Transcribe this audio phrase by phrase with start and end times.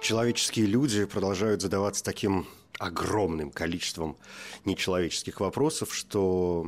[0.00, 2.46] Человеческие люди продолжают задаваться таким
[2.78, 4.16] огромным количеством
[4.64, 6.66] нечеловеческих вопросов, что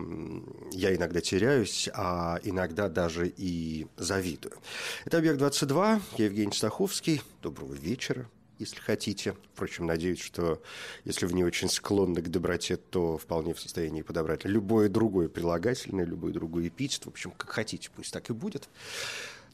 [0.70, 4.58] я иногда теряюсь, а иногда даже и завидую.
[5.06, 7.22] Это «Объект-22», я Евгений Стаховский.
[7.42, 9.36] Доброго вечера если хотите.
[9.55, 10.62] Впрочем, надеюсь, что
[11.05, 16.05] если вы не очень склонны к доброте, то вполне в состоянии подобрать любое другое прилагательное,
[16.05, 17.05] любой другой эпитет.
[17.05, 18.69] В общем, как хотите, пусть так и будет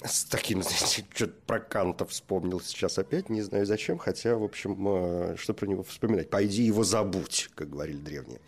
[0.05, 4.77] с таким, знаете, что-то про Канта вспомнил сейчас опять, не знаю зачем, хотя, в общем,
[4.89, 6.31] э, что про него вспоминать?
[6.31, 8.41] Пойди его забудь, как говорили древние.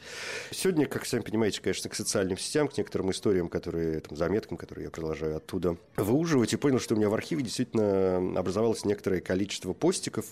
[0.51, 4.85] Сегодня, как сами понимаете, конечно, к социальным сетям, к некоторым историям, которые, там, заметкам, которые
[4.85, 9.73] я продолжаю оттуда выуживать, и понял, что у меня в архиве действительно образовалось некоторое количество
[9.73, 10.27] постиков,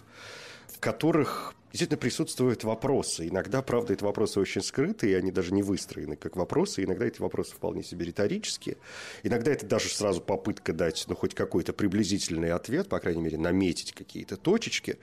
[0.68, 3.28] в которых действительно присутствуют вопросы.
[3.28, 6.84] Иногда, правда, эти вопросы очень скрыты, и они даже не выстроены как вопросы.
[6.84, 8.76] Иногда эти вопросы вполне себе риторические.
[9.22, 13.92] Иногда это даже сразу попытка дать ну, хоть какой-то приблизительный ответ, по крайней мере, наметить
[13.92, 14.98] какие-то точечки.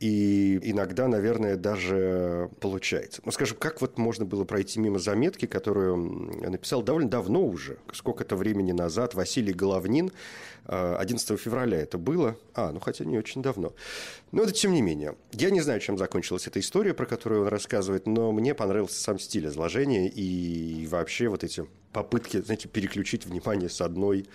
[0.00, 3.22] И иногда, наверное, даже получается.
[3.24, 5.96] Ну, скажем, как вот можно было пройти мимо заметки, которую
[6.50, 10.12] написал довольно давно уже, сколько-то времени назад, Василий Головнин,
[10.70, 12.36] 11 февраля это было.
[12.54, 13.74] А, ну хотя не очень давно.
[14.30, 15.16] Но это тем не менее.
[15.32, 19.18] Я не знаю, чем закончилась эта история, про которую он рассказывает, но мне понравился сам
[19.18, 24.28] стиль изложения и вообще вот эти попытки, знаете, переключить внимание с одной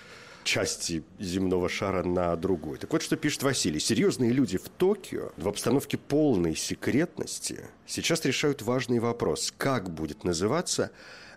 [0.44, 2.78] части земного шара на другую.
[2.78, 3.80] Так вот, что пишет Василий.
[3.80, 9.54] Серьезные люди в Токио в обстановке полной секретности сейчас решают важный вопрос.
[9.58, 10.92] Как будет называться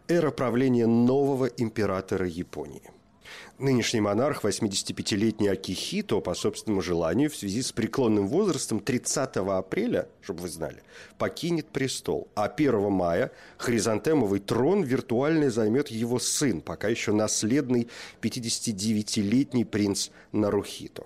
[0.09, 2.83] эра правления нового императора Японии?
[3.59, 10.43] Нынешний монарх, 85-летний Акихито, по собственному желанию, в связи с преклонным возрастом 30 апреля, чтобы
[10.43, 10.81] вы знали,
[11.19, 12.29] покинет престол.
[12.37, 17.89] А 1 мая хризантемовый трон виртуально займет его сын, пока еще наследный
[18.23, 21.05] 59-летний принц Нарухито.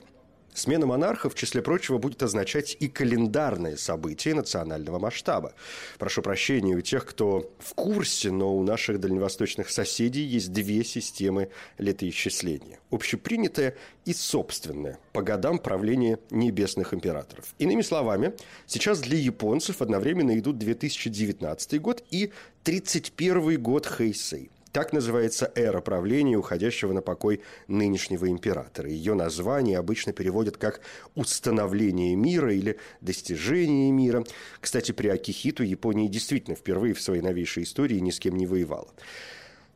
[0.55, 5.55] Смена монарха, в числе прочего, будет означать и календарное событие национального масштаба.
[5.99, 11.49] Прошу прощения у тех, кто в курсе, но у наших дальневосточных соседей есть две системы
[11.79, 12.81] летоисчисления.
[12.91, 17.55] Общепринятая и собственная, по годам правления небесных императоров.
[17.59, 18.35] Иными словами,
[18.67, 22.31] сейчас для японцев одновременно идут 2019 год и
[22.65, 28.89] 31 год Хэйсэй– так называется эра правления уходящего на покой нынешнего императора.
[28.89, 30.81] Ее название обычно переводят как
[31.15, 34.25] «установление мира» или «достижение мира».
[34.61, 38.89] Кстати, при Акихиту Япония действительно впервые в своей новейшей истории ни с кем не воевала.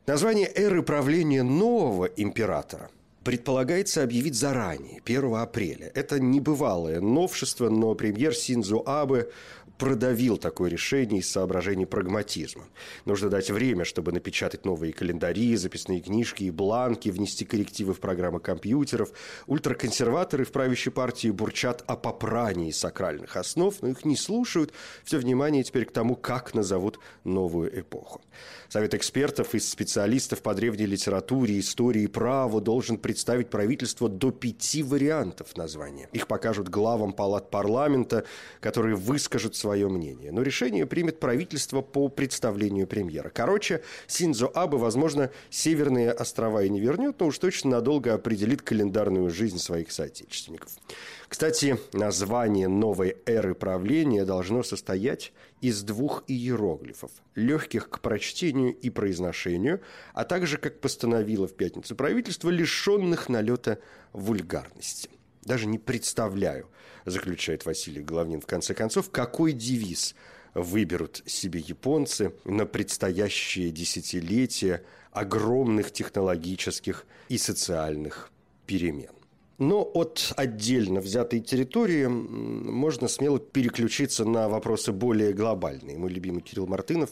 [0.07, 2.89] Название эры правления нового императора
[3.27, 5.91] предполагается объявить заранее, 1 апреля.
[5.93, 9.27] Это небывалое новшество, но премьер Синзо Абе
[9.77, 12.65] продавил такое решение из соображений прагматизма.
[13.05, 18.39] Нужно дать время, чтобы напечатать новые календари, записные книжки и бланки, внести коррективы в программы
[18.39, 19.11] компьютеров.
[19.47, 24.73] Ультраконсерваторы в правящей партии бурчат о попрании сакральных основ, но их не слушают.
[25.03, 28.21] Все внимание теперь к тому, как назовут новую эпоху.
[28.69, 34.83] Совет экспертов из специалистов по древней литературе, истории и праву должен представить правительству до пяти
[34.83, 36.09] вариантов названия.
[36.11, 38.25] Их покажут главам палат парламента,
[38.59, 40.31] которые выскажут свое мнение.
[40.31, 43.29] Но решение примет правительство по представлению премьера.
[43.29, 49.29] Короче, Синзо Абе, возможно, Северные острова и не вернет, но уж точно надолго определит календарную
[49.29, 50.71] жизнь своих соотечественников.
[51.27, 59.81] Кстати, название новой эры правления должно состоять из двух иероглифов, легких к прочтению и произношению,
[60.13, 63.79] а также, как постановило в пятницу правительство, лишенных налета
[64.13, 65.09] вульгарности.
[65.47, 66.67] Даже не представляю,
[67.05, 70.13] заключает Василий Головнин в конце концов, какой девиз
[70.53, 74.83] выберут себе японцы на предстоящие десятилетия
[75.13, 78.29] огромных технологических и социальных
[78.65, 79.16] перемен.
[79.57, 85.97] Но от отдельно взятой территории можно смело переключиться на вопросы более глобальные.
[85.97, 87.09] Мой любимый Кирилл Мартынов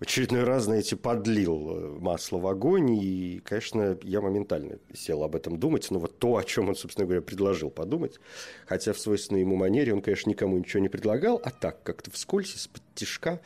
[0.00, 5.36] в очередной раз, знаете, подлил э, масло в огонь, и, конечно, я моментально сел об
[5.36, 8.18] этом думать, но вот то, о чем он, собственно говоря, предложил подумать,
[8.66, 12.56] хотя в свойственной ему манере он, конечно, никому ничего не предлагал, а так, как-то вскользь,
[12.56, 13.40] из-под тишка,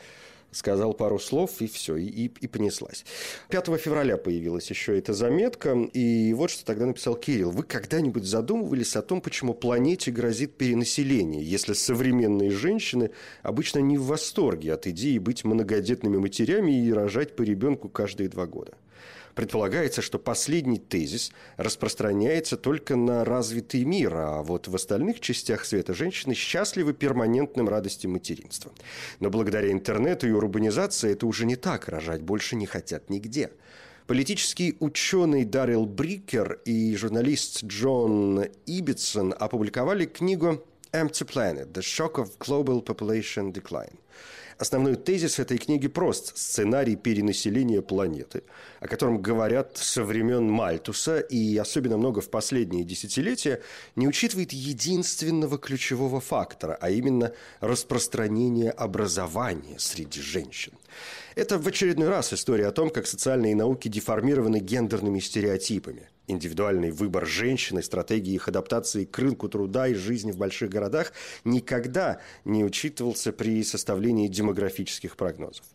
[0.51, 3.05] сказал пару слов, и все, и, и, и понеслась.
[3.49, 7.51] 5 февраля появилась еще эта заметка, и вот что тогда написал Кирилл.
[7.51, 13.11] Вы когда-нибудь задумывались о том, почему планете грозит перенаселение, если современные женщины
[13.43, 18.45] обычно не в восторге от идеи быть многодетными матерями и рожать по ребенку каждые два
[18.45, 18.73] года?
[19.39, 25.93] Предполагается, что последний тезис распространяется только на развитый мир, а вот в остальных частях света
[25.93, 28.73] женщины счастливы перманентным радостям материнства.
[29.21, 33.51] Но благодаря интернету и урбанизации это уже не так, рожать больше не хотят нигде.
[34.07, 42.37] Политический ученый Даррел Брикер и журналист Джон Ибитсон опубликовали книгу Empty Planet– The Shock of
[42.39, 43.97] Global Population Decline–
[44.59, 48.43] Основной тезис этой книги прост– сценарий перенаселения планеты,
[48.81, 53.61] о котором говорят со времен Мальтуса и особенно много в последние десятилетия,
[53.95, 57.31] не учитывает единственного ключевого фактора, а именно
[57.61, 60.73] распространение образования среди женщин.
[61.35, 67.25] Это в очередной раз история о том, как социальные науки деформированы гендерными стереотипами– индивидуальный выбор
[67.25, 73.31] женщины, стратегии их адаптации к рынку труда и жизни в больших городах никогда не учитывался
[73.31, 75.65] при составлении демографических прогнозов.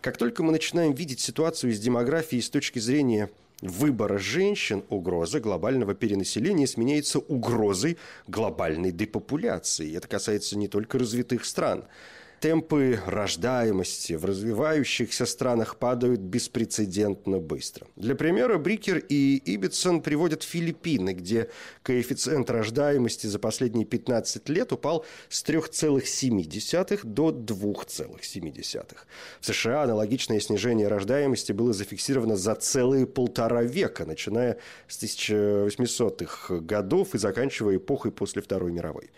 [0.00, 3.30] Как только мы начинаем видеть ситуацию с демографией с точки зрения
[3.60, 9.96] выбора женщин, угроза глобального перенаселения сменяется угрозой глобальной депопуляции.
[9.96, 11.84] Это касается не только развитых стран–
[12.42, 17.86] темпы рождаемости в развивающихся странах падают беспрецедентно быстро.
[17.94, 21.50] Для примера, Брикер и Ибитсон приводят Филиппины, где
[21.84, 28.96] коэффициент рождаемости за последние 15 лет упал с 3,7 до 2,7.
[29.40, 34.58] В США аналогичное снижение рождаемости было зафиксировано за целые полтора века, начиная
[34.88, 39.10] с 1800-х годов и заканчивая эпохой после Второй мировой.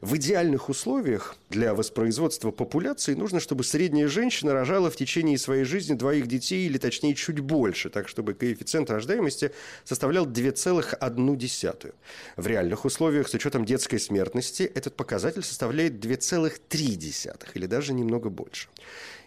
[0.00, 5.94] В идеальных условиях для воспроизводства популяции нужно, чтобы средняя женщина рожала в течение своей жизни
[5.94, 9.50] двоих детей, или точнее чуть больше, так чтобы коэффициент рождаемости
[9.84, 11.94] составлял 2,1.
[12.36, 18.68] В реальных условиях с учетом детской смертности этот показатель составляет 2,3 или даже немного больше.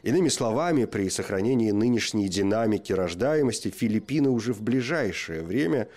[0.03, 5.89] Иными словами, при сохранении нынешней динамики рождаемости Филиппины уже в ближайшее время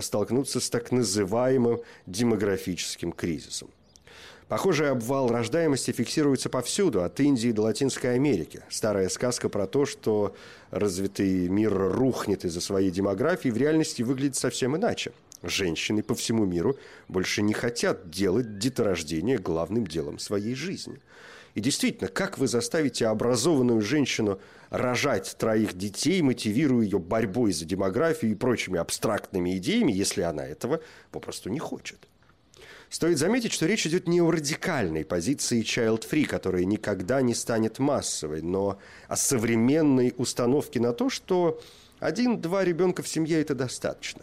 [0.00, 3.68] столкнутся с так называемым демографическим кризисом.
[4.52, 8.62] Похожий обвал рождаемости фиксируется повсюду, от Индии до Латинской Америки.
[8.68, 10.36] Старая сказка про то, что
[10.70, 15.12] развитый мир рухнет из-за своей демографии, в реальности выглядит совсем иначе.
[15.42, 16.76] Женщины по всему миру
[17.08, 21.00] больше не хотят делать деторождение главным делом своей жизни.
[21.54, 24.38] И действительно, как вы заставите образованную женщину
[24.68, 30.82] рожать троих детей, мотивируя ее борьбой за демографию и прочими абстрактными идеями, если она этого
[31.10, 32.06] попросту не хочет?
[32.92, 38.42] Стоит заметить, что речь идет не о радикальной позиции child-free, которая никогда не станет массовой,
[38.42, 38.78] но
[39.08, 41.58] о современной установке на то, что
[42.00, 44.20] один-два ребенка в семье– это достаточно.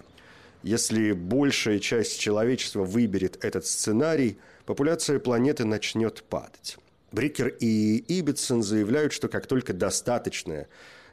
[0.62, 4.38] Если большая часть человечества выберет этот сценарий,
[4.68, 6.77] популяция планеты начнет падать.
[7.12, 10.68] Брикер и Ибитсон заявляют, что как только достаточное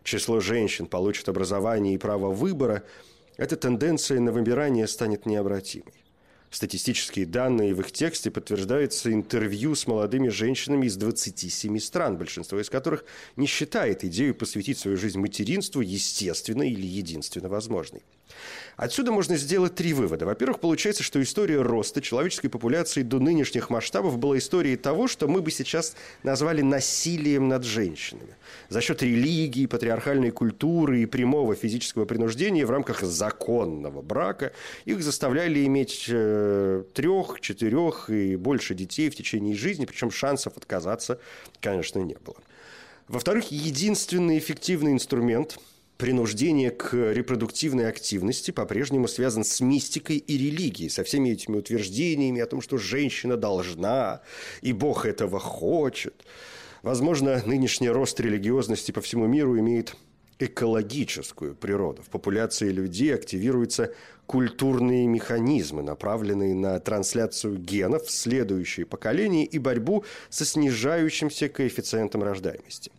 [0.04, 2.82] число женщин получит образование и право выбора,
[3.38, 6.05] эта тенденция на вымирание станет необратимой.
[6.56, 12.70] Статистические данные в их тексте подтверждаются интервью с молодыми женщинами из 27 стран, большинство из
[12.70, 13.04] которых
[13.36, 18.04] не считает идею посвятить свою жизнь материнству естественной или единственно возможной.
[18.76, 20.26] Отсюда можно сделать три вывода.
[20.26, 25.40] Во-первых, получается, что история роста человеческой популяции до нынешних масштабов была историей того, что мы
[25.40, 28.36] бы сейчас назвали насилием над женщинами.
[28.68, 34.52] За счет религии, патриархальной культуры и прямого физического принуждения в рамках законного брака
[34.84, 41.18] их заставляли иметь э, трех, четырех и больше детей в течение жизни, причем шансов отказаться,
[41.62, 42.36] конечно, не было.
[43.08, 45.58] Во-вторых, единственный эффективный инструмент–
[45.96, 52.46] принуждение к репродуктивной активности по-прежнему связан с мистикой и религией, со всеми этими утверждениями о
[52.46, 54.20] том, что женщина должна,
[54.60, 56.24] и Бог этого хочет.
[56.82, 59.96] Возможно, нынешний рост религиозности по всему миру имеет
[60.38, 62.02] экологическую природу.
[62.02, 63.94] В популяции людей активируются
[64.26, 72.92] культурные механизмы, направленные на трансляцию генов в следующие поколения и борьбу со снижающимся коэффициентом рождаемости.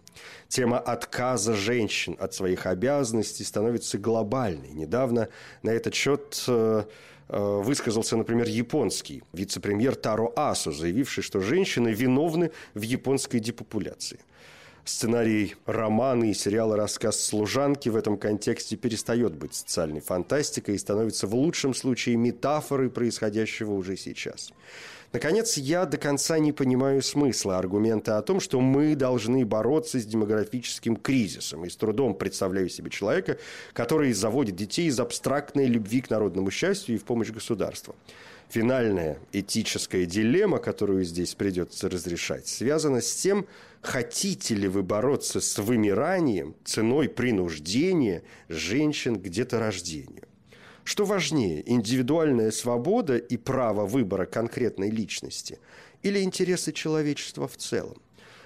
[0.47, 4.69] Тема отказа женщин от своих обязанностей становится глобальной.
[4.69, 5.27] Недавно
[5.61, 6.83] на этот счет э,
[7.29, 14.19] э, высказался, например, японский вице-премьер Таро Асу, заявивший, что женщины виновны в японской депопуляции.
[14.85, 21.27] сценарий романа и сериала «Рассказ служанки» в этом контексте перестает быть социальной фантастикой и становится
[21.27, 24.53] в лучшем случае метафорой происходящего уже сейчас.
[25.13, 30.05] Наконец, я до конца не понимаю смысла аргумента о том, что мы должны бороться с
[30.05, 31.63] демографическим кризисом.
[31.63, 33.37] И с трудом представляю себе человека,
[33.73, 37.95] который заводит детей из абстрактной любви к народному счастью и в помощь государству.
[38.49, 43.45] Финальная этическая дилемма, которую здесь придется разрешать, связана с тем,
[43.81, 50.23] хотите ли вы бороться с вымиранием ценой принуждения женщин к деторождению.
[50.87, 55.59] Что важнее, индивидуальная свобода и право выбора конкретной личности
[56.01, 57.97] или интересы человечества в целом?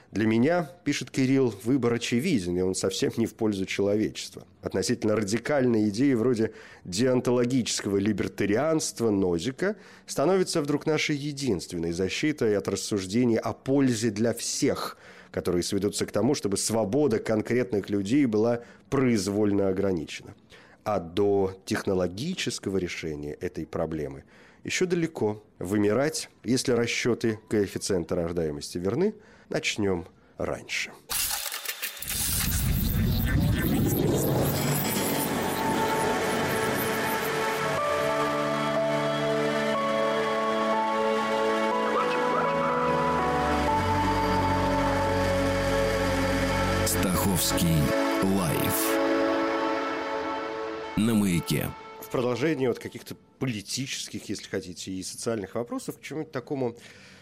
[0.10, 4.48] Для меня, пишет Кирилл, выбор очевиден, и он совсем не в пользу человечества.
[4.64, 6.52] Относительно радикальной идеи вроде
[6.84, 9.76] деонтологического либертарианства Нозика
[10.08, 14.98] становится вдруг нашей единственной защитой от рассуждений о пользе для всех,
[15.30, 20.34] которые сведутся к тому, чтобы свобода конкретных людей была произвольно ограничена.
[20.84, 24.24] А до технологического решения этой проблемы
[24.64, 25.44] еще далеко.
[25.60, 29.14] Вымирать, если расчеты коэффициента рождаемости верны,
[29.50, 30.08] начнем
[30.38, 30.92] раньше.
[46.86, 47.78] Стаховский
[48.38, 49.01] лайф
[50.98, 51.70] на маяке.
[52.02, 56.76] В продолжение вот каких-то политических, если хотите, и социальных вопросов к чему-то такому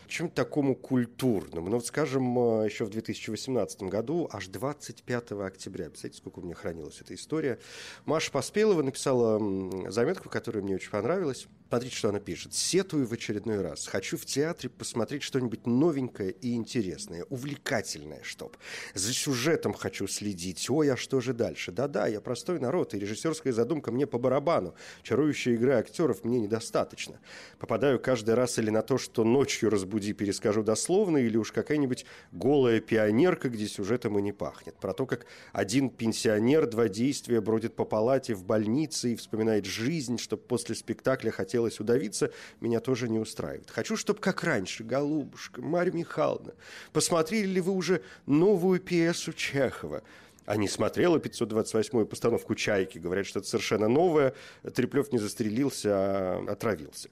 [0.07, 1.69] чем-то такому культурному.
[1.69, 6.55] Ну, вот, скажем, э, еще в 2018 году, аж 25 октября, представляете, сколько у меня
[6.55, 7.59] хранилась эта история,
[8.05, 9.39] Маша Поспелова написала
[9.91, 11.47] заметку, которая мне очень понравилась.
[11.69, 12.55] Смотрите, что она пишет.
[12.55, 13.85] «Сетую в очередной раз.
[13.85, 18.57] Хочу в театре посмотреть что-нибудь новенькое и интересное, увлекательное, чтоб.
[18.95, 20.67] За сюжетом хочу следить.
[20.67, 21.71] Ой, а что же дальше?
[21.71, 24.73] Да-да, я простой народ, и режиссерская задумка мне по барабану.
[25.03, 27.19] Чарующая игра актеров мне недостаточно.
[27.59, 32.79] Попадаю каждый раз или на то, что ночью разбуди, перескажу дословно, или уж какая-нибудь голая
[32.79, 34.75] пионерка, где сюжетом и не пахнет.
[34.77, 40.17] Про то, как один пенсионер два действия бродит по палате в больнице и вспоминает жизнь,
[40.17, 43.69] чтобы после спектакля хотел хотелось удавиться, меня тоже не устраивает.
[43.69, 46.53] Хочу, чтобы как раньше, голубушка, Марья Михайловна,
[46.93, 50.01] посмотрели ли вы уже новую пьесу Чехова?
[50.49, 52.97] А не смотрела 528-ю постановку «Чайки».
[52.97, 54.33] Говорят, что это совершенно новое.
[54.73, 57.09] Треплев не застрелился, а отравился.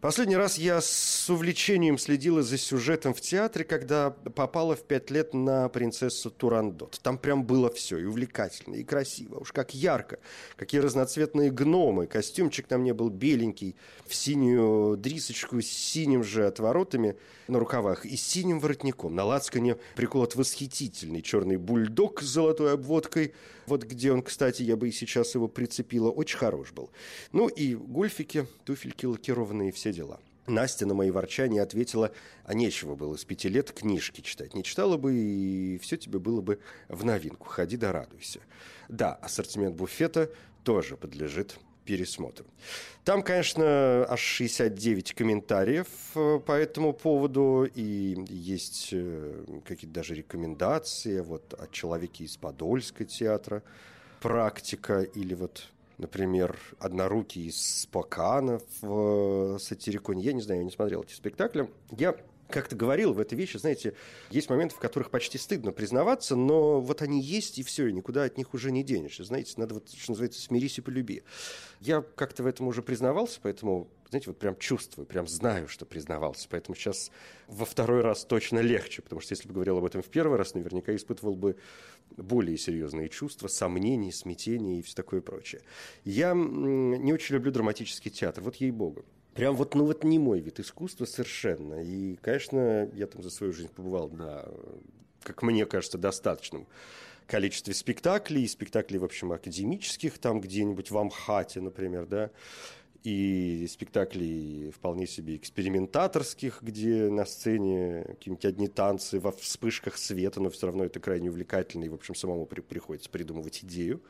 [0.00, 5.34] Последний раз я с увлечением следила за сюжетом в театре, когда попала в пять лет
[5.34, 6.98] на принцессу Турандот.
[7.02, 9.38] Там прям было все, и увлекательно, и красиво.
[9.38, 10.18] Уж как ярко,
[10.56, 12.08] какие разноцветные гномы.
[12.08, 13.76] Костюмчик на мне был беленький,
[14.06, 19.14] в синюю дрисочку с синим же отворотами на рукавах и синим воротником.
[19.14, 23.34] На лацкане приколот восхитительный черный бульдог с золотой обводкой.
[23.66, 26.90] Вот где он, кстати, я бы и сейчас его прицепила, очень хорош был.
[27.32, 30.20] Ну и гольфики, туфельки лакированные, все дела.
[30.46, 32.12] Настя на мои ворчания ответила,
[32.44, 34.54] а нечего было с пяти лет книжки читать.
[34.54, 37.46] Не читала бы, и все тебе было бы в новинку.
[37.46, 38.40] Ходи да радуйся.
[38.88, 40.30] Да, ассортимент буфета
[40.64, 42.46] тоже подлежит пересмотру.
[43.04, 51.20] Там, конечно, аж 69 комментариев э, по этому поводу, и есть э, какие-то даже рекомендации
[51.20, 53.62] вот от человеке из Подольска театра,
[54.20, 60.22] практика или вот например, «Однорукий» из Спокана в э, «Сатириконе».
[60.24, 61.70] Я не знаю, я не смотрел эти спектакли.
[61.90, 62.16] Я
[62.52, 63.94] как-то говорил в этой вещи, знаете,
[64.30, 68.24] есть моменты, в которых почти стыдно признаваться, но вот они есть, и все, и никуда
[68.24, 69.24] от них уже не денешься.
[69.24, 71.22] Знаете, надо вот, что называется, смирись и полюби.
[71.80, 76.46] Я как-то в этом уже признавался, поэтому, знаете, вот прям чувствую, прям знаю, что признавался.
[76.48, 77.10] Поэтому сейчас
[77.48, 80.54] во второй раз точно легче, потому что если бы говорил об этом в первый раз,
[80.54, 81.56] наверняка испытывал бы
[82.16, 85.62] более серьезные чувства, сомнения, смятения и все такое прочее.
[86.04, 89.04] Я не очень люблю драматический театр, вот ей-богу.
[89.34, 91.82] Прям вот, ну вот не мой вид искусства совершенно.
[91.82, 94.46] И, конечно, я там за свою жизнь побывал на,
[95.22, 96.66] как мне кажется, достаточном
[97.26, 102.30] количестве спектаклей, спектаклей, в общем, академических, там где-нибудь в Амхате, например, да,
[103.04, 110.50] и спектаклей вполне себе экспериментаторских, где на сцене какие-нибудь одни танцы во вспышках света, но
[110.50, 114.02] все равно это крайне увлекательно, и, в общем, самому при приходится придумывать идею.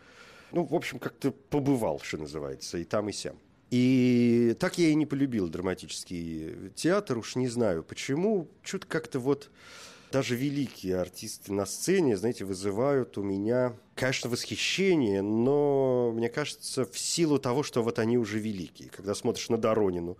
[0.51, 3.39] Ну, в общем, как-то побывал, что называется, и там, и сям.
[3.73, 8.49] И так я и не полюбил драматический театр, уж не знаю почему.
[8.63, 9.51] Что-то как-то вот
[10.11, 16.99] даже великие артисты на сцене, знаете, вызывают у меня, конечно, восхищение, но мне кажется, в
[16.99, 18.91] силу того, что вот они уже великие.
[18.91, 20.19] Когда смотришь на Доронину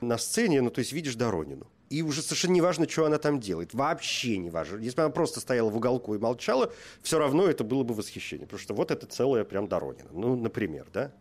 [0.00, 1.66] на сцене, ну, то есть видишь Доронину.
[1.90, 3.74] И уже совершенно не важно, что она там делает.
[3.74, 4.78] Вообще не важно.
[4.78, 8.46] Если бы она просто стояла в уголку и молчала, все равно это было бы восхищение.
[8.46, 10.10] Потому что вот это целая прям Доронина.
[10.12, 11.12] Ну, например, да?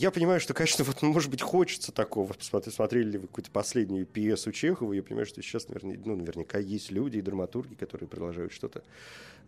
[0.00, 2.32] Я понимаю, что, конечно, вот, может быть, хочется такого.
[2.32, 6.90] Посмотрели ли вы какую-то последнюю пьесу Чехова, я понимаю, что сейчас, наверное, ну, наверняка есть
[6.90, 8.82] люди и драматурги, которые продолжают что-то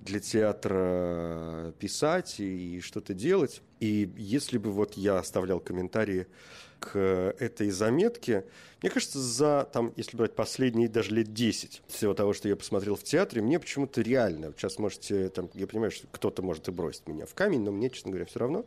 [0.01, 3.63] для театра писать и что-то делать.
[3.81, 6.27] И если бы вот я оставлял комментарии
[6.81, 6.99] к
[7.39, 8.45] этой заметке,
[8.83, 12.97] мне кажется, за, там, если брать последние даже лет 10 всего того, что я посмотрел
[12.97, 17.07] в театре, мне почему-то реально, сейчас можете, там, я понимаю, что кто-то может и бросить
[17.07, 18.67] меня в камень, но мне, честно говоря, все равно,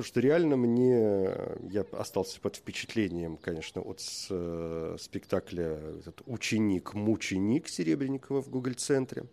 [0.00, 1.30] Потому что реально мне,
[1.68, 9.26] я остался под впечатлением, конечно, от э, спектакля этот «Ученик-мученик» Серебренникова в Гугл-центре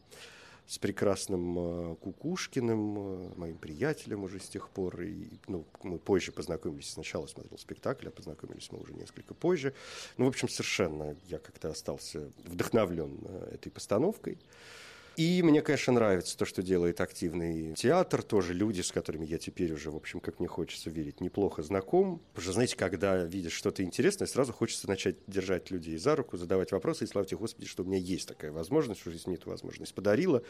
[0.67, 5.03] с прекрасным э, Кукушкиным, э, моим приятелем уже с тех пор.
[5.03, 9.73] И, ну, мы позже познакомились, сначала смотрел спектакль, а познакомились мы уже несколько позже.
[10.17, 14.37] Ну, в общем, совершенно я как-то остался вдохновлен э, этой постановкой.
[15.17, 18.21] И мне, конечно, нравится то, что делает активный театр.
[18.21, 22.19] Тоже люди, с которыми я теперь уже, в общем, как мне хочется верить, неплохо знаком.
[22.33, 26.71] Потому что, знаете, когда видишь что-то интересное, сразу хочется начать держать людей за руку, задавать
[26.71, 27.05] вопросы.
[27.05, 29.95] И слава тебе, Господи, что у меня есть такая возможность, что жизнь мне эту возможность
[29.95, 30.43] подарила.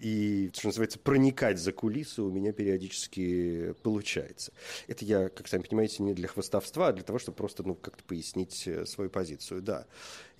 [0.00, 4.52] И, что называется, проникать за кулисы у меня периодически получается.
[4.86, 8.04] Это я, как сами понимаете, не для хвостовства, а для того, чтобы просто, ну, как-то
[8.04, 9.62] пояснить э, свою позицию.
[9.62, 9.86] Да.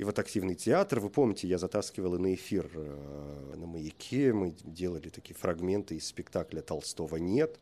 [0.00, 4.54] И вот активный театр, вы помните, я затаскивал и на эфир э, на «Маяке», мы
[4.64, 7.59] делали такие фрагменты из спектакля «Толстого нет»,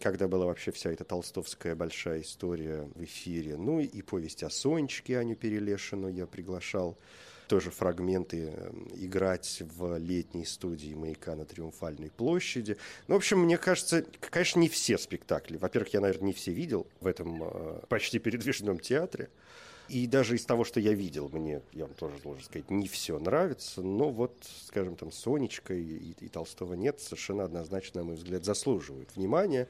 [0.00, 3.56] когда была вообще вся эта толстовская большая история в эфире.
[3.56, 6.98] Ну и повесть о Сонечке Аню Перелешину я приглашал
[7.46, 12.76] тоже фрагменты э, играть в летней студии «Маяка» на Триумфальной площади.
[13.06, 15.58] Ну, в общем, мне кажется, конечно, не все спектакли.
[15.58, 19.30] Во-первых, я, наверное, не все видел в этом э, почти передвижном театре.
[19.92, 23.18] И даже из того, что я видел, мне, я вам тоже должен сказать, не все
[23.18, 24.34] нравится, но вот,
[24.66, 29.68] скажем, там, Сонечка и, и, и Толстого нет, совершенно однозначно, на мой взгляд, заслуживают внимания.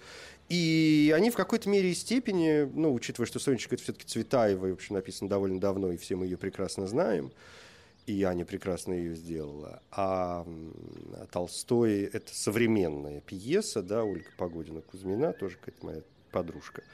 [0.49, 4.71] И они в какой-то мере и степени, ну, учитывая, что Сонечка это все-таки Цветаева, и,
[4.71, 7.33] в общем, написано довольно давно, и все мы ее прекрасно знаем,
[8.07, 9.83] и Аня прекрасно ее сделала.
[9.91, 10.47] А
[11.33, 16.85] Толстой– это современная пьеса, да, Ольга Погодина-Кузьмина, тоже какая-то моя подружка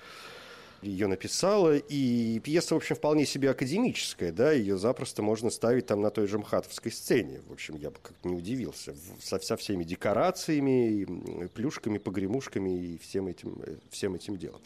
[0.82, 6.00] ее написала, и пьеса, в общем, вполне себе академическая, да, ее запросто можно ставить там
[6.00, 7.40] на той же МХАТовской сцене.
[7.48, 8.94] В общем, я бы как-то не удивился.
[9.20, 14.60] Со, со всеми декорациями, плюшками, погремушками и всем этим, э, всем этим делом.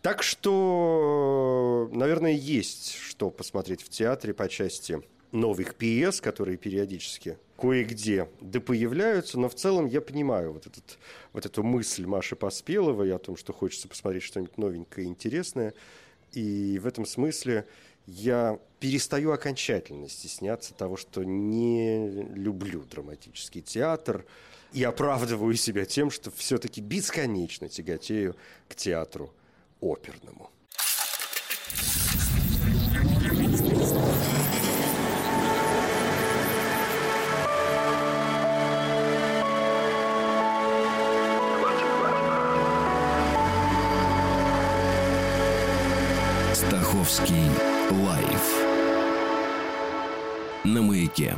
[0.00, 5.00] Так что, наверное, есть что посмотреть в театре по части
[5.32, 10.98] новых пьес, которые периодически кое-где да появляются, но в целом я понимаю вот, этот,
[11.32, 15.72] вот эту мысль Маши Поспеловой о том, что хочется посмотреть что-нибудь новенькое интересное.
[16.32, 17.66] И в этом смысле
[18.06, 24.24] я перестаю окончательно стесняться того, что не люблю драматический театр
[24.72, 28.36] и оправдываю себя тем, что все-таки бесконечно тяготею
[28.68, 29.32] к театру
[29.80, 30.50] оперному.
[47.02, 47.50] Стаховский
[47.90, 48.64] лайф.
[50.62, 51.36] На маяке.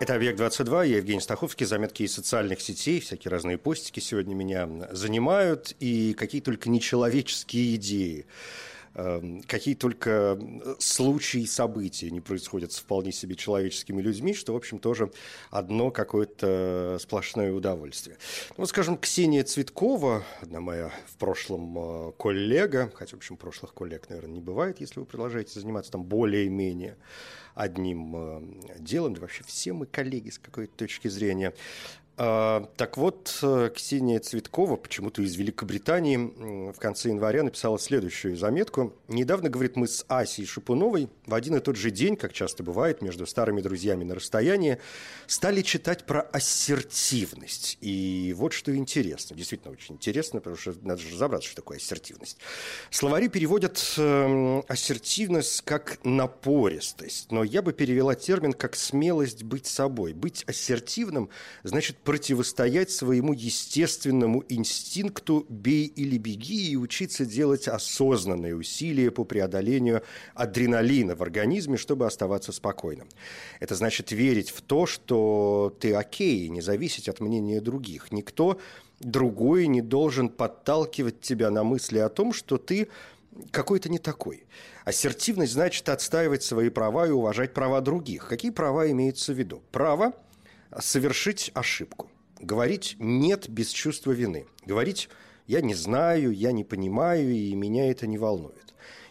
[0.00, 5.74] Это «Объект-22», я Евгений Стаховский, заметки из социальных сетей, всякие разные постики сегодня меня занимают,
[5.78, 8.24] и какие только нечеловеческие идеи
[8.94, 10.38] какие только
[10.78, 15.10] случаи и события не происходят с вполне себе человеческими людьми, что, в общем, тоже
[15.50, 18.18] одно какое-то сплошное удовольствие.
[18.56, 24.08] Ну, скажем, Ксения Цветкова, одна моя в прошлом э, коллега, хотя, в общем, прошлых коллег,
[24.08, 26.96] наверное, не бывает, если вы продолжаете заниматься там более-менее
[27.54, 28.42] одним э,
[28.78, 31.52] делом, да вообще все мы коллеги с какой-то точки зрения.
[32.16, 38.94] А, так вот, э, Ксения Цветкова, почему-то из Великобритании, в конце января написала следующую заметку.
[39.08, 43.02] Недавно, говорит, мы с Асей Шипуновой в один и тот же день, как часто бывает,
[43.02, 44.78] между старыми друзьями на расстоянии,
[45.26, 47.78] стали читать про ассертивность.
[47.80, 52.38] И вот что интересно, действительно очень интересно, потому что надо же разобраться, что такое ассертивность.
[52.90, 60.12] Словари переводят э, ассертивность как напористость, но я бы перевела термин как смелость быть собой.
[60.12, 61.28] Быть ассертивным
[61.64, 70.02] значит противостоять своему естественному инстинкту «бей или беги» и учиться делать осознанные усилия по преодолению
[70.34, 73.08] адреналина в организме, чтобы оставаться спокойным.
[73.58, 78.12] Это значит верить в то, что ты окей, не зависеть от мнения других.
[78.12, 78.60] Никто
[79.00, 82.88] другой не должен подталкивать тебя на мысли о том, что ты
[83.50, 84.46] какой-то не такой.
[84.84, 88.28] Ассертивность значит отстаивать свои права и уважать права других.
[88.28, 89.62] Какие права имеются в виду?
[89.72, 90.12] Право
[90.80, 92.10] совершить ошибку.
[92.40, 94.46] Говорить «нет» без чувства вины.
[94.66, 95.08] Говорить
[95.46, 98.64] «я не знаю», «я не понимаю» и «меня это не волнует».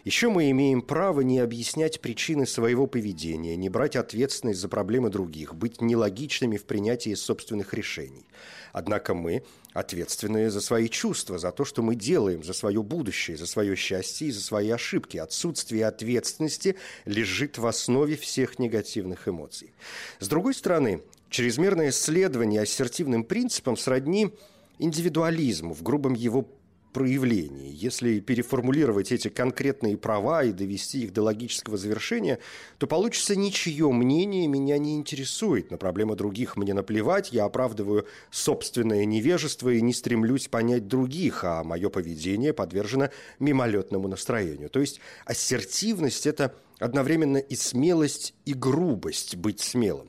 [0.04, 5.54] Еще мы имеем право не объяснять причины своего поведения, не брать ответственность за проблемы других,
[5.54, 8.26] быть нелогичными в принятии собственных решений.
[8.74, 13.46] Однако мы ответственны за свои чувства, за то, что мы делаем, за свое будущее, за
[13.46, 15.16] свое счастье и за свои ошибки.
[15.16, 19.72] Отсутствие ответственности лежит в основе всех негативных эмоций.
[20.18, 21.00] С другой стороны,
[21.34, 24.30] чрезмерное исследование ассертивным принципам сродни
[24.78, 26.48] индивидуализму в грубом его
[26.92, 27.72] проявлений.
[27.72, 32.38] Если переформулировать эти конкретные права и довести их до логического завершения,
[32.78, 35.72] то получится ничье мнение меня не интересует.
[35.72, 41.64] На проблемы других мне наплевать, я оправдываю собственное невежество и не стремлюсь понять других, а
[41.64, 43.08] мое поведение подвержено
[43.40, 44.70] мимолетному настроению.
[44.70, 50.08] То есть ассертивность– это одновременно и смелость, и грубость быть смелым.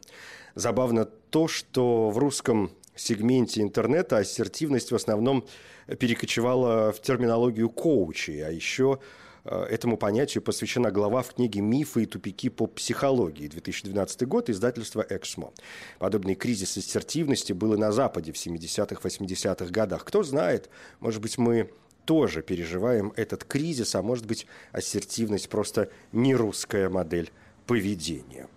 [0.56, 5.46] Забавно то, что в русском сегменте интернета ассертивность в основном
[6.00, 9.00] перекочевала в терминологию коучей, а еще
[9.44, 15.06] э, этому понятию посвящена глава в книге «Мифы и тупики по психологии» 2012 год, издательства
[15.10, 15.52] «Эксмо».
[16.00, 20.06] Подобный кризис ассертивности был и на Западе в 70-х, 80-х годах.
[20.06, 20.70] Кто знает,
[21.02, 21.70] может быть, мы
[22.06, 27.30] тоже переживаем этот кризис, а может быть, ассертивность просто не русская модель
[27.68, 28.48] поведения.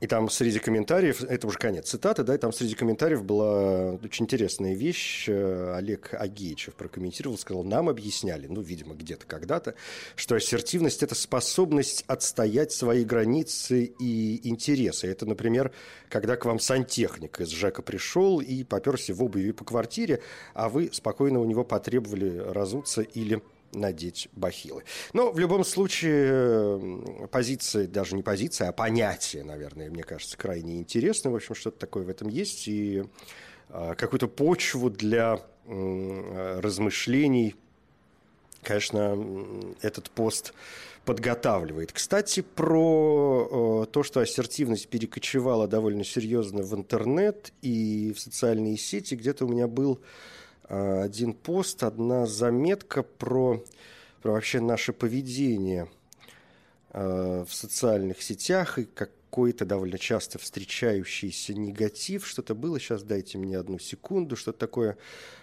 [0.00, 4.24] И там среди комментариев, это уже конец цитаты, да, и там среди комментариев была очень
[4.24, 5.26] интересная вещь.
[5.28, 9.74] Э, Олег Агеичев прокомментировал, сказал, нам объясняли, ну, видимо, где-то когда-то,
[10.16, 15.06] что ассертивность– это способность отстоять свои границы и интересы.
[15.06, 15.70] Это, например,
[16.08, 20.22] когда к вам сантехник из ЖЭКа пришел и поперся в обуви по квартире,
[20.54, 24.84] а вы спокойно у него потребовали разуться или надеть бахилы.
[25.12, 31.30] Но в любом случае позиция, даже не позиция, а понятие, наверное, мне кажется, крайне интересно.
[31.30, 32.68] В общем, что-то такое в этом есть.
[32.68, 33.04] И
[33.68, 37.54] а, какую-то почву для размышлений,
[38.62, 39.16] конечно,
[39.82, 40.52] этот пост
[41.04, 41.92] подготавливает.
[41.92, 49.46] Кстати, про то, что ассертивность перекочевала довольно серьезно в интернет и в социальные сети, где-то
[49.46, 50.00] у меня был
[50.70, 53.64] один пост, одна заметка про,
[54.22, 55.90] про вообще наше поведение
[56.90, 62.24] а, в социальных сетях и какой-то довольно часто встречающийся негатив.
[62.24, 64.96] Что-то было, сейчас дайте мне одну секунду, что-то такое,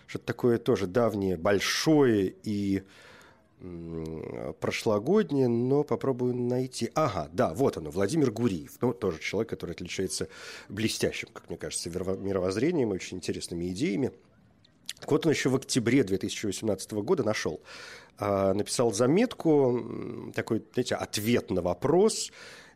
[0.06, 2.84] что-то такое тоже давнее, большое и
[4.62, 6.92] прошлогоднее, но попробую найти.
[6.94, 8.78] Ага, да, вот оно, Владимир Гуриев.
[8.82, 10.30] Ну, тоже человек, который отличается
[10.70, 14.14] блестящим, как мне кажется, мировоззрением, очень интересными идеями.
[15.00, 17.62] Так он еще в октябре 2018 года нашел,
[18.18, 22.32] а, написал заметку, такой, знаете, ответ на вопрос,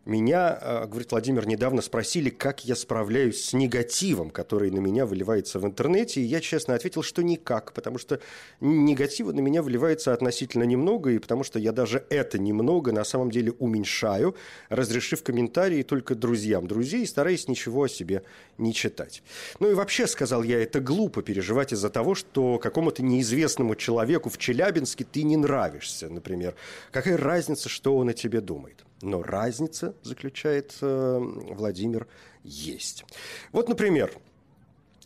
[0.05, 5.59] меня, э, говорит Владимир, недавно спросили, как я справляюсь с негативом, который на меня выливается
[5.59, 8.19] в интернете, и я честно ответил, что никак, потому что
[8.61, 13.29] негатива на меня выливается относительно немного, и потому что я даже это немного на самом
[13.29, 14.35] деле уменьшаю,
[14.69, 18.23] разрешив комментарии только друзьям друзей, стараясь ничего о себе
[18.57, 19.21] не читать.
[19.59, 24.39] Ну и вообще, сказал я, это глупо переживать из-за того, что какому-то неизвестному человеку в
[24.39, 26.55] Челябинске ты не нравишься, например.
[26.91, 28.83] Какая разница, что он о тебе думает?
[29.01, 32.07] Но разница, заключает э, Владимир,
[32.43, 33.05] есть.
[33.51, 34.11] Вот, например,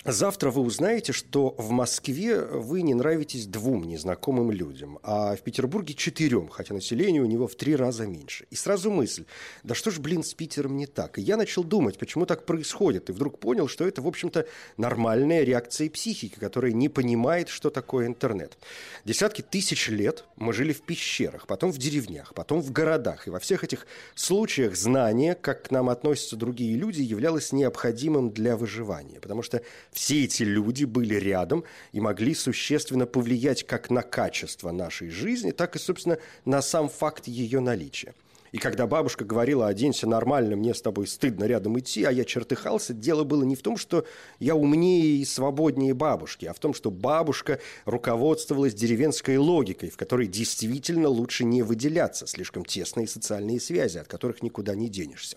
[0.07, 5.95] Завтра вы узнаете, что в Москве вы не нравитесь двум незнакомым людям, а в Петербурге
[5.95, 8.45] четырем, хотя население у него в три раза меньше.
[8.51, 9.25] И сразу мысль,
[9.63, 11.17] да что ж, блин, с Питером не так?
[11.17, 14.45] И я начал думать, почему так происходит, и вдруг понял, что это, в общем-то,
[14.77, 18.59] нормальная реакция психики, которая не понимает, что такое интернет.
[19.05, 23.39] Десятки тысяч лет мы жили в пещерах, потом в деревнях, потом в городах, и во
[23.39, 29.41] всех этих случаях знание, как к нам относятся другие люди, являлось необходимым для выживания, потому
[29.41, 29.63] что
[29.95, 35.77] все эти люди были рядом и могли существенно повлиять как на качество нашей жизни, так
[35.77, 38.13] и, собственно, на сам факт ее наличия.
[38.55, 42.93] И когда бабушка говорила, оденься нормально, мне с тобой стыдно рядом идти, а я чертыхался,
[42.93, 44.05] дело было не в том, что
[44.39, 50.27] я умнее и свободнее бабушки, а в том, что бабушка руководствовалась деревенской логикой, в которой
[50.27, 55.35] действительно лучше не выделяться, слишком тесные социальные связи, от которых никуда не денешься.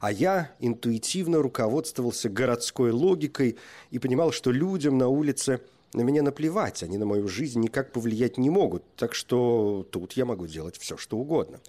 [0.00, 3.58] А я интуитивно руководствовался городской логикой
[3.90, 5.60] и понимал, что людям на улице
[5.92, 10.24] на меня наплевать, они на мою жизнь никак повлиять не могут, так что тут я
[10.24, 11.60] могу делать все, что угодно.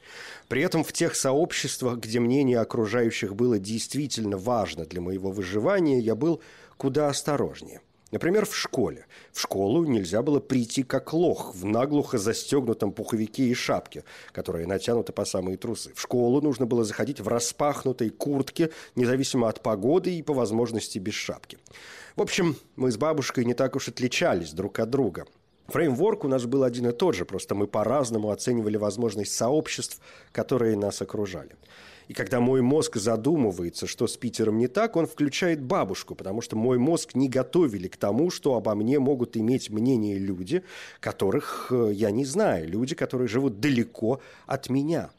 [0.48, 6.16] При этом в тех сообществах, где мнение окружающих было действительно важно для моего выживания, я
[6.16, 6.42] был
[6.78, 7.82] куда осторожнее.
[8.12, 9.06] Например, в школе.
[9.34, 15.12] В школу нельзя было прийти как лох в наглухо застегнутом пуховике и шапке, которая натянута
[15.12, 15.92] по самые трусы.
[15.94, 21.16] В школу нужно было заходить в распахнутой куртке, независимо от погоды и по возможности без
[21.16, 21.58] шапки.
[22.16, 25.26] В общем, мы с бабушкой не так уж отличались друг от друга.
[25.68, 30.00] Фреймворк у нас был один и тот же, просто мы по-разному оценивали возможность сообществ,
[30.32, 31.58] которые нас окружали.
[32.08, 36.56] И когда мой мозг задумывается, что с Питером не так, он включает бабушку, потому что
[36.56, 40.64] мой мозг не готовили к тому, что обо мне могут иметь мнение люди,
[41.00, 45.10] которых э, я не знаю, люди, которые живут далеко от меня–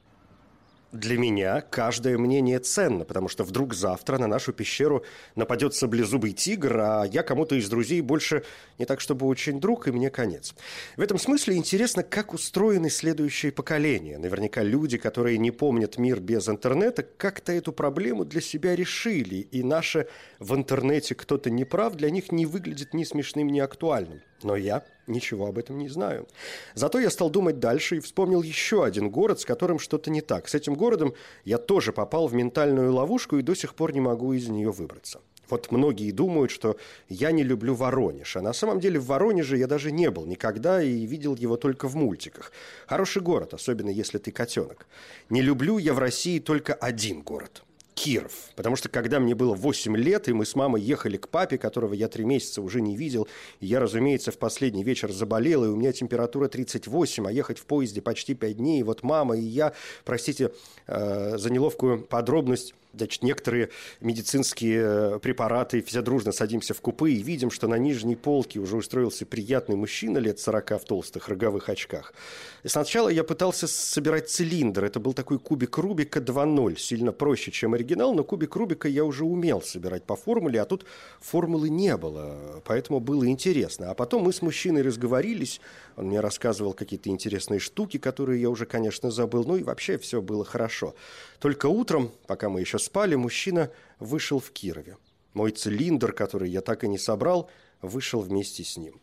[0.93, 6.81] для меня каждое мнение ценно, потому что вдруг завтра на нашу пещеру нападет саблезубый тигр,
[6.81, 8.45] а я кому-то из друзей больше
[8.79, 10.55] не так, чтобы очень друг, и мне конец.
[10.97, 14.19] В этом смысле интересно, как устроены следующие поколения.
[14.19, 19.63] Наверняка люди, которые не помнят мир без интернета, как-то эту проблему для себя решили, и
[19.63, 24.23] наше «в интернете кто-то не прав» для них не выглядит ни смешным, ни актуальным.
[24.43, 26.29] Но я ничего об этом не знаю.
[26.75, 30.49] Зато я стал думать дальше и вспомнил еще один город, с которым что-то не так.
[30.49, 34.33] С этим городом я тоже попал в ментальную ловушку и до сих пор не могу
[34.33, 35.21] из нее выбраться.
[35.51, 36.77] Вот многие думают, что
[37.09, 38.37] я не люблю Воронеж.
[38.37, 41.89] А на самом деле в Воронеже я даже не был никогда и видел его только
[41.89, 42.53] в мультиках.
[42.87, 44.87] Хороший город, особенно если ты котенок.
[45.31, 47.63] Не люблю я в России только один город–
[47.99, 48.33] Киров.
[48.55, 51.95] Потому что когда мне было 8 лет, и мы с мамой ехали к папе, которого
[51.95, 53.27] я 3 месяца уже не видел,
[53.59, 57.67] и я, разумеется, в последний вечер заболел, и у меня температура 38, а ехать в
[57.67, 59.73] поезде почти 5 дней, и вот мама и я,
[60.05, 60.53] простите
[60.87, 63.69] э, за неловкую подробность, Значит, некоторые
[64.01, 68.77] медицинские э, препараты, все дружно садимся в купе и видим, что на нижней полке уже
[68.77, 72.15] устроился приятный мужчина лет 40 в толстых роговых очках.
[72.63, 74.85] И сначала я пытался собирать цилиндр.
[74.85, 79.25] Это был такой кубик Рубика 2.0, сильно проще, чем оригинал, но кубик Рубика я уже
[79.25, 80.87] умел собирать по формуле, а тут
[81.21, 83.91] формулы не было, поэтому было интересно.
[83.91, 85.61] А потом мы с мужчиной разговорились,
[85.99, 90.23] он мне рассказывал какие-то интересные штуки, которые я уже, конечно, забыл, ну и вообще все
[90.23, 90.95] было хорошо.
[91.41, 94.97] Только утром, пока мы еще спали, мужчина вышел в Кирове.
[95.35, 97.51] Мой цилиндр, который я так и не собрал,
[97.83, 99.01] вышел вместе с ним.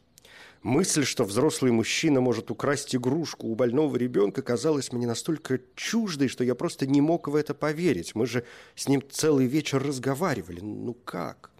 [0.63, 6.45] Мысль, что взрослый мужчина может украсть игрушку у больного ребенка, казалась мне настолько чуждой, что
[6.45, 8.15] я просто не мог в это поверить.
[8.15, 10.61] Мы же с ним целый вечер разговаривали.
[10.61, 11.51] Ну как?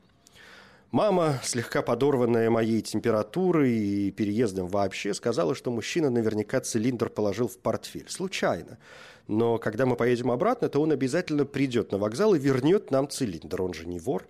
[0.92, 7.58] Мама, слегка подорванная моей температурой и переездом вообще, сказала, что мужчина наверняка цилиндр положил в
[7.58, 8.10] портфель.
[8.10, 8.78] Случайно
[9.28, 13.62] но когда мы поедем обратно, то он обязательно придет на вокзал и вернет нам цилиндр,
[13.62, 14.28] он же не вор.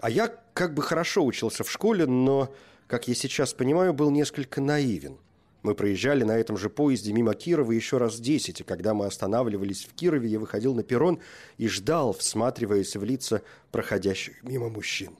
[0.00, 2.52] А я как бы хорошо учился в школе, но,
[2.86, 5.18] как я сейчас понимаю, был несколько наивен.
[5.62, 9.84] Мы проезжали на этом же поезде мимо Кирова еще раз десять, и когда мы останавливались
[9.84, 11.20] в Кирове, я выходил на перрон
[11.58, 15.10] и ждал, всматриваясь в лица проходящих мимо мужчин.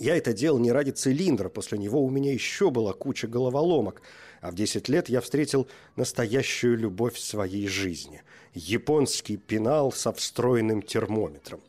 [0.00, 4.02] Я это делал не ради цилиндра, после него у меня еще была куча головоломок–
[4.44, 11.62] а в 10 лет я встретил настоящую любовь своей жизни– японский пенал со встроенным термометром.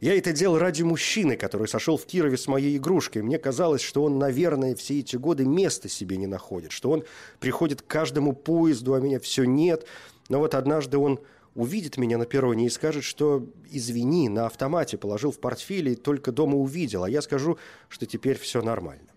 [0.00, 3.20] Я это делал ради мужчины, который сошел в Кирове с моей игрушкой.
[3.20, 7.04] Мне казалось, что он, наверное, все эти годы места себе не находит, что он
[7.40, 9.86] приходит к каждому поезду, а меня все нет.
[10.30, 11.20] Но вот однажды он
[11.58, 16.32] увидит меня на перроне и скажет, что «извини, на автомате положил в портфель и только
[16.32, 19.08] дома увидел», а я скажу, что теперь все нормально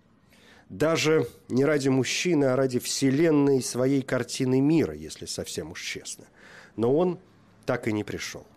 [0.72, 6.26] даже не ради мужчины, а ради вселенной своей картины мира, если совсем уж честно.
[6.78, 7.20] Но он
[7.66, 8.48] так и не пришел.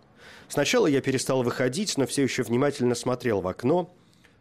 [0.47, 3.93] Сначала я перестал выходить, но все еще внимательно смотрел в окно,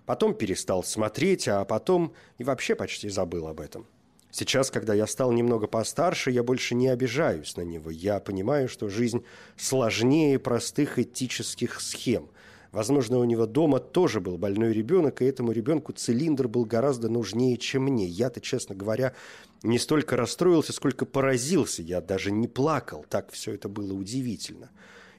[0.06, 3.88] потом перестал смотреть, а потом и вообще почти забыл об этом.
[4.36, 7.90] Сейчас, когда я стал немного постарше, я больше не обижаюсь на него.
[7.90, 9.22] Я понимаю, что жизнь
[9.56, 12.28] сложнее простых этических схем–
[12.74, 17.56] Возможно, у него дома тоже был больной ребенок, и этому ребенку цилиндр был гораздо нужнее,
[17.56, 18.04] чем мне.
[18.04, 19.14] Я-то, честно говоря,
[19.62, 21.82] не столько расстроился, сколько поразился.
[21.82, 24.70] Я даже не плакал, так все это было удивительно.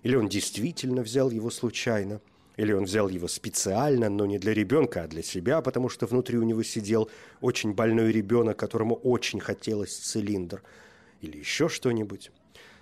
[0.03, 2.19] Или он действительно взял его случайно,
[2.57, 6.37] или он взял его специально, но не для ребенка, а для себя, потому что внутри
[6.37, 7.09] у него сидел
[7.41, 10.63] очень больной ребенок, которому очень хотелось цилиндр,
[11.21, 12.31] или еще что-нибудь.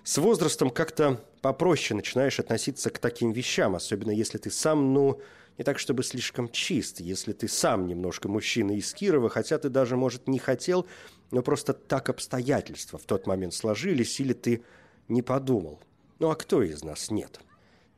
[0.03, 5.21] С возрастом как-то попроще начинаешь относиться к таким вещам, особенно если ты сам, ну,
[5.57, 9.95] не так чтобы слишком чист, если ты сам немножко мужчина из Кирова, хотя ты даже,
[9.95, 10.85] может, не хотел,
[11.31, 14.63] но просто так обстоятельства в тот момент сложились, или ты
[15.07, 15.79] не подумал.
[16.19, 17.39] Ну а кто из нас нет?»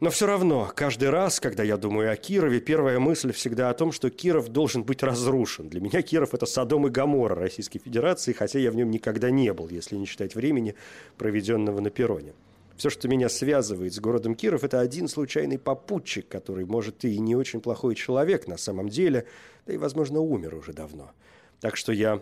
[0.01, 3.93] Но все равно, каждый раз, когда я думаю о Кирове, первая мысль всегда о том,
[3.93, 5.69] что Киров должен быть разрушен.
[5.69, 9.53] Для меня Киров– это Содом и Гамора Российской Федерации, хотя я в нем никогда не
[9.53, 10.75] был, если не считать времени,
[11.17, 12.33] проведенного на перроне.
[12.75, 17.33] Все, что меня связывает с городом Киров, это один случайный попутчик, который, может, и не
[17.33, 19.25] очень плохой человек на самом деле,
[19.65, 21.11] да и, возможно, умер уже давно.
[21.61, 22.21] Так что я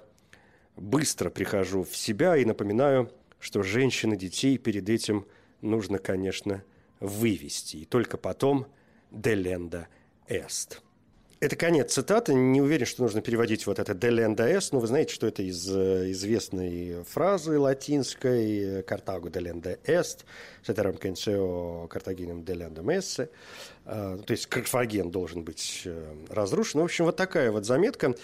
[0.76, 3.10] быстро прихожу в себя и напоминаю,
[3.40, 5.26] что женщин и детей перед этим
[5.62, 6.64] нужно, конечно,
[7.04, 7.78] вывести.
[7.78, 8.66] И только потом
[9.12, 9.88] «Деленда
[10.28, 10.82] эст».
[11.40, 12.34] Это конец цитаты.
[12.34, 15.70] Не уверен, что нужно переводить вот это «delenda est», но вы знаете, что это из
[15.70, 20.24] э, известной фразы латинской «Картаго delenda est»,
[20.66, 23.30] «Ceterum censeo Cartaginem delendam esse»,
[23.84, 26.80] то есть Карфаген должен быть э, разрушен.
[26.80, 28.16] В общем, вот такая вот заметка,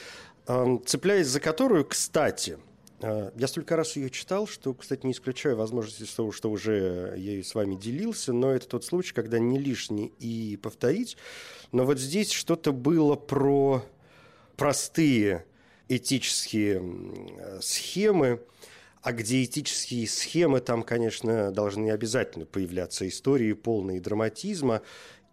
[0.85, 2.68] цепляясь за которую, кстати, э,
[3.01, 7.55] я столько раз ее читал, что, кстати, не исключаю возможности того, что уже ее с
[7.55, 11.17] вами делился, но это тот случай, когда не лишний и повторить.
[11.71, 13.83] Но вот здесь что-то было про
[14.57, 15.45] простые
[15.87, 16.83] этические
[17.61, 18.41] схемы,
[19.01, 24.81] а где этические схемы, там, конечно, должны обязательно появляться истории полные драматизма.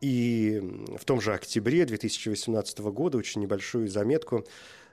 [0.01, 0.63] И
[0.97, 4.47] в том же октябре 2018 года очень небольшую заметку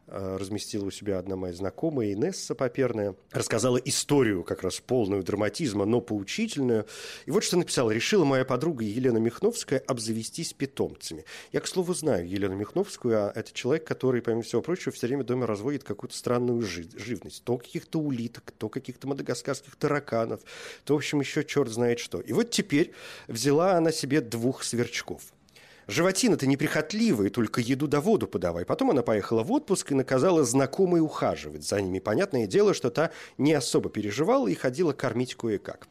[0.08, 6.02] разместила у себя одна моя знакомая, Инесса Поперная, рассказала историю как раз полную драматизма, но
[6.02, 6.86] поучительную.
[7.26, 7.92] И вот что написала.
[7.92, 11.26] Решила моя подруга Елена Михновская обзавестись питомцами.
[11.52, 15.24] Я, к слову, знаю Елену Михновскую, а это человек, который, помимо всего прочего, все время
[15.24, 17.44] дома разводит какую-то странную жи- живность.
[17.44, 20.42] То каких-то улиток, то каких-то мадагаскарских тараканов,
[20.84, 22.20] то, в общем, еще черт знает что.
[22.20, 22.94] И вот теперь
[23.28, 25.22] взяла она себе двух сверчков–
[25.88, 28.66] Животина-то неприхотливая, только еду да воду подавай.
[28.66, 32.00] Потом она поехала в отпуск и наказала знакомой ухаживать за ними.
[32.00, 35.88] Понятное дело, что та не особо переживала и ходила кормить кое-как.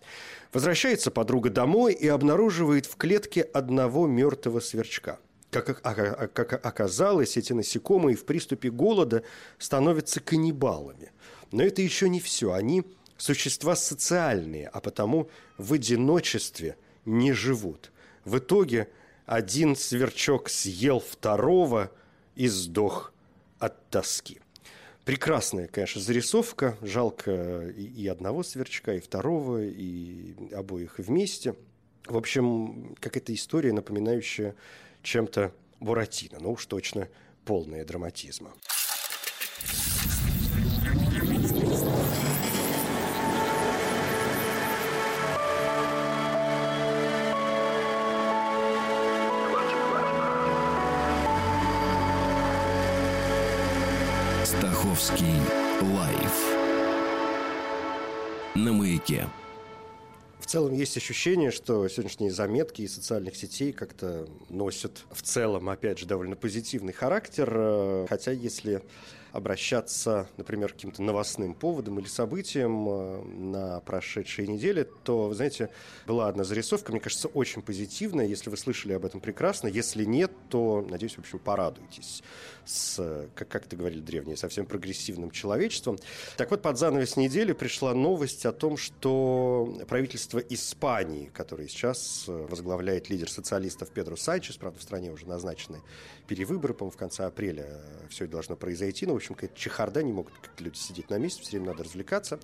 [0.53, 5.19] Возвращается подруга домой и обнаруживает в клетке одного мертвого сверчка.
[5.51, 9.23] Как, как оказалось, эти насекомые в приступе голода
[9.59, 11.13] становятся каннибалами.
[11.51, 12.53] Но это еще не все.
[12.53, 12.85] Они
[13.19, 15.29] существа социальные, а потому
[15.59, 17.93] в одиночестве не живут.
[18.25, 18.89] В итоге–
[19.27, 21.91] один сверчок съел второго
[22.35, 23.13] и сдох
[23.59, 24.41] от тоски.
[25.05, 26.77] Прекрасная, конечно, зарисовка.
[26.81, 31.57] Жалко и, одного сверчка, и второго, и обоих вместе.
[32.07, 34.55] В общем, какая-то история, напоминающая
[35.03, 37.09] чем-то Буратино, но уж точно
[37.45, 38.53] полная драматизма.
[59.09, 59.29] Маяке.
[60.41, 65.99] В целом есть ощущение, что сегодняшние заметки из социальных сетей как-то носят в целом, опять
[65.99, 67.49] же, довольно позитивный характер.
[67.53, 68.83] Э, хотя если
[69.33, 75.71] обращаться, например, к каким-то новостным поводам или событиям э, на прошедшей неделе, то, вы знаете,
[76.07, 78.27] была одна зарисовка, мне кажется, очень позитивная.
[78.27, 79.68] Если вы слышали об этом прекрасно.
[79.68, 82.23] Если нет, то, надеюсь, в общем, порадуйтесь
[82.64, 85.99] с, как, как это говорили древние, совсем прогрессивным человечеством.
[86.37, 92.33] Так вот, под занавес недели пришла новость о том, что правительство Испании, которое сейчас э,
[92.33, 95.81] возглавляет лидер социалистов Педро Санчес, правда, в стране уже назначены
[96.27, 100.03] перевыборы, по-моему, в конце апреля э, все это должно произойти, но, в общем, какая-то чехарда,
[100.03, 102.39] не могут люди сидеть на месте, все время надо развлекаться.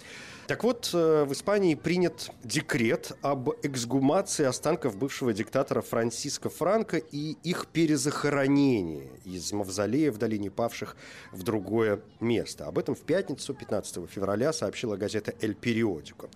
[0.47, 7.37] Так вот, э, в Испании принят декрет об эксгумации останков бывшего диктатора Франсиско Франко и
[7.43, 10.97] их перезахоронении из мавзолея в долине павших
[11.33, 12.67] в другое место.
[12.67, 16.29] Об этом в пятницу, 15 февраля, сообщила газета «Эль Периодико».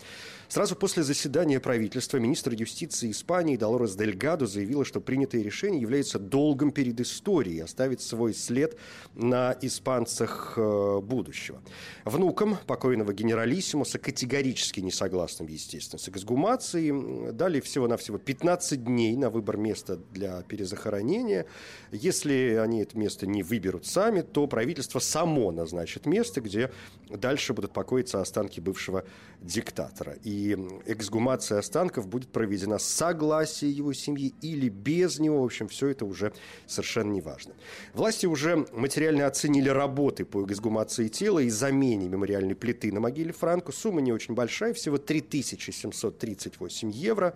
[0.53, 6.73] Сразу после заседания правительства министр юстиции Испании Долорес Дельгадо заявила, что принятое решение является долгом
[6.73, 8.77] перед историей оставит свой след
[9.15, 11.63] на испанцах э, будущего.
[12.05, 19.57] Внукам покойного генералиссимуса, категорически не согласным, естественно, с эксгумацией, дали всего-навсего 15 дней на выбор
[19.57, 21.47] места для перезахоронения.
[21.93, 26.71] Если они это место не выберут сами, то правительство само назначит место, где
[27.09, 29.07] дальше будут покоиться останки бывшего
[29.41, 30.19] диктатора.
[30.23, 30.42] И
[30.87, 35.43] эксгумация останков будет проведена с согласия его семьи или без него.
[35.43, 36.33] В общем, все это уже
[36.67, 37.55] совершенно не важно.
[37.95, 43.73] Власти уже материально оценили работы по эксгумации тела и замене мемориальной плиты на могиле Франко.
[43.73, 47.35] Сумма не очень большая, всего 3738 евро.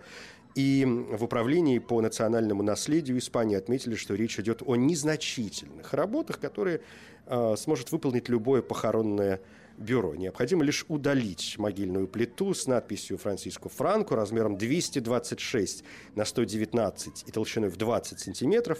[0.55, 6.81] И в управлении по национальному наследию Испании отметили, что речь идет о незначительных работах, которые
[7.27, 9.39] э, сможет выполнить любое похоронное
[9.77, 10.15] бюро.
[10.15, 15.83] Необходимо лишь удалить могильную плиту с надписью Франциско Франко размером 226
[16.15, 18.79] на 119 и толщиной в 20 сантиметров,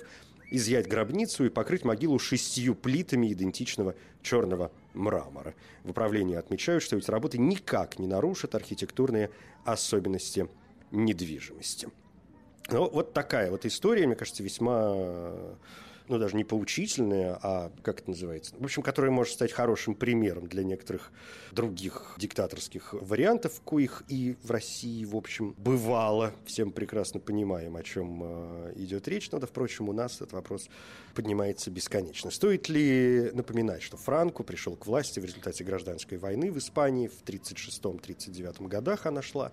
[0.50, 5.54] изъять гробницу и покрыть могилу шестью плитами идентичного черного мрамора.
[5.84, 9.30] В управлении отмечают, что эти работы никак не нарушат архитектурные
[9.66, 10.50] особенности
[10.92, 11.90] недвижимости.
[12.70, 15.58] Ну, вот такая вот история, мне кажется, весьма
[16.08, 18.56] ну, даже не поучительная, а как это называется?
[18.58, 21.12] В общем, которая может стать хорошим примером для некоторых
[21.52, 26.34] других диктаторских вариантов, коих и в России, в общем, бывало.
[26.46, 29.30] Всем прекрасно понимаем, о чем э, идет речь.
[29.32, 30.70] Но, да, впрочем, у нас этот вопрос
[31.14, 32.32] поднимается бесконечно.
[32.32, 37.24] Стоит ли напоминать, что Франко пришел к власти в результате гражданской войны в Испании в
[37.24, 39.52] 1936-1939 годах она шла,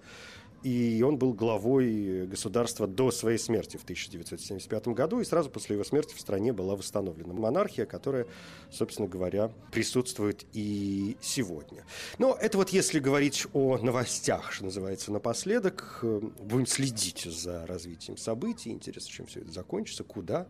[0.65, 5.85] и он был главой государства до своей смерти в 1975 году, и сразу после его
[5.85, 8.27] смерти в стране была восстановлена монархия, которая,
[8.73, 11.85] собственно говоря, присутствует и сегодня.
[12.19, 18.71] Но это вот если говорить о новостях, что называется, напоследок, будем следить за развитием событий,
[18.71, 20.47] интересно, чем все это закончится, куда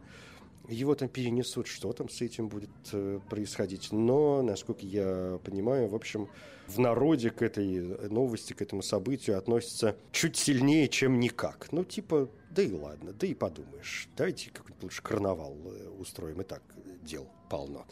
[0.68, 3.92] его там перенесут, что там с этим будет э, происходить.
[3.92, 6.28] Но, насколько я понимаю, в общем,
[6.66, 11.68] в народе к этой новости, к этому событию относятся чуть сильнее, чем никак.
[11.72, 14.08] Ну, типа, да и ладно, да и подумаешь.
[14.16, 16.40] Давайте какой-нибудь лучше карнавал э, устроим.
[16.40, 16.62] И так
[17.02, 17.86] дел полно.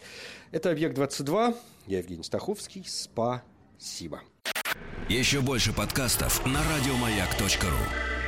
[0.51, 1.57] Это «Объект-22».
[1.87, 2.85] Я Евгений Стаховский.
[2.87, 4.23] Спасибо.
[5.09, 8.22] Еще больше подкастов на радиомаяк.ру